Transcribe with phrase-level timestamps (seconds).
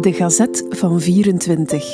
[0.00, 1.90] De Gazet van 24.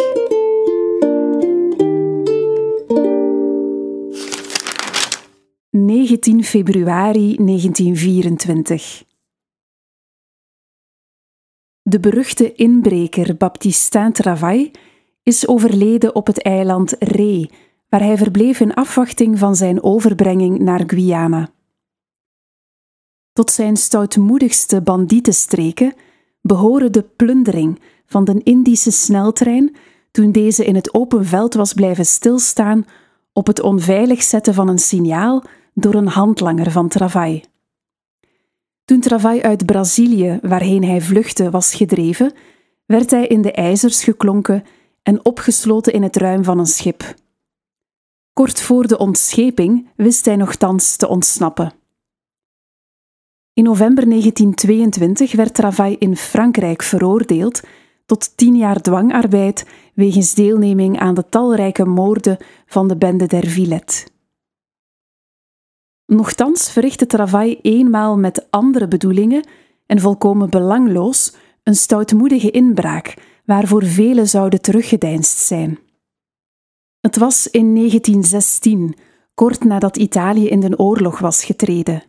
[5.70, 9.04] ...19 februari 1924.
[11.82, 14.70] De beruchte inbreker Baptistin Travail
[15.22, 17.46] is overleden op het eiland Ré,
[17.88, 21.52] waar hij verbleef in afwachting van zijn overbrenging naar Guyana.
[23.32, 25.94] Tot zijn stoutmoedigste bandietenstreken
[26.46, 29.76] behoren de plundering van de Indische sneltrein
[30.10, 32.86] toen deze in het open veld was blijven stilstaan
[33.32, 35.42] op het onveilig zetten van een signaal
[35.74, 37.40] door een handlanger van Travail.
[38.84, 42.32] Toen Travail uit Brazilië, waarheen hij vluchtte, was gedreven,
[42.86, 44.64] werd hij in de ijzers geklonken
[45.02, 47.14] en opgesloten in het ruim van een schip.
[48.32, 51.72] Kort voor de ontscheping wist hij nogthans te ontsnappen.
[53.54, 57.62] In november 1922 werd Travail in Frankrijk veroordeeld
[58.06, 64.06] tot tien jaar dwangarbeid wegens deelneming aan de talrijke moorden van de bende der Villette.
[66.06, 69.46] Nochtans verrichtte Travail eenmaal met andere bedoelingen
[69.86, 75.78] en volkomen belangloos een stoutmoedige inbraak waarvoor velen zouden teruggedeinst zijn.
[77.00, 78.94] Het was in 1916,
[79.34, 82.02] kort nadat Italië in de oorlog was getreden.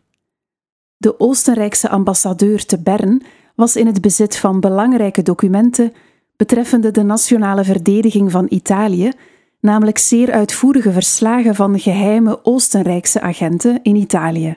[0.97, 3.21] De Oostenrijkse ambassadeur te Bern
[3.55, 5.93] was in het bezit van belangrijke documenten
[6.35, 9.11] betreffende de nationale verdediging van Italië,
[9.59, 14.55] namelijk zeer uitvoerige verslagen van geheime Oostenrijkse agenten in Italië.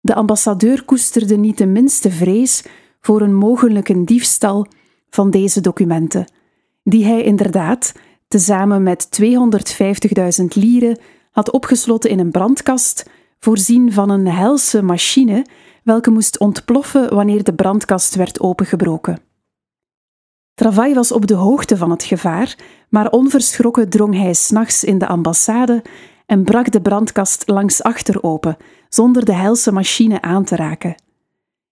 [0.00, 2.64] De ambassadeur koesterde niet de minste vrees
[3.00, 4.66] voor een mogelijke diefstal
[5.10, 6.24] van deze documenten,
[6.82, 7.92] die hij inderdaad,
[8.28, 9.08] tezamen met
[10.40, 10.98] 250.000 lieren,
[11.30, 13.10] had opgesloten in een brandkast
[13.46, 15.46] voorzien van een helse machine
[15.82, 19.18] welke moest ontploffen wanneer de brandkast werd opengebroken.
[20.54, 22.56] Travail was op de hoogte van het gevaar,
[22.88, 25.82] maar onverschrokken drong hij s'nachts in de ambassade
[26.26, 28.56] en brak de brandkast langs achter open,
[28.88, 30.94] zonder de helse machine aan te raken.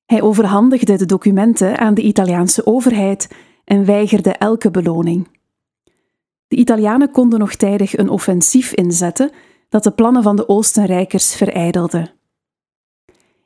[0.06, 3.28] Hij overhandigde de documenten aan de Italiaanse overheid
[3.64, 5.28] en weigerde elke beloning.
[6.48, 9.30] De Italianen konden nog tijdig een offensief inzetten,
[9.74, 12.10] dat de plannen van de Oostenrijkers verijdelde.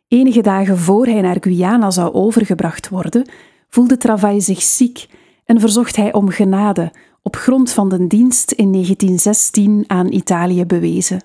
[0.08, 3.28] Enige dagen voor hij naar Guyana zou overgebracht worden,
[3.68, 5.08] voelde Travail zich ziek
[5.44, 11.22] en verzocht hij om genade op grond van de dienst in 1916 aan Italië bewezen.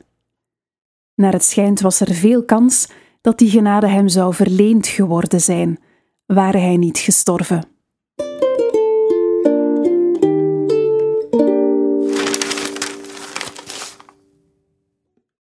[1.15, 2.89] Naar het schijnt was er veel kans
[3.21, 5.79] dat die genade hem zou verleend geworden zijn,
[6.25, 7.72] ware hij niet gestorven.